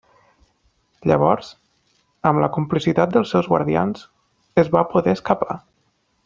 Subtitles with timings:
[1.11, 1.51] Llavors,
[2.29, 4.03] amb la complicitat dels seus guardians,
[4.65, 5.61] es va poder escapar.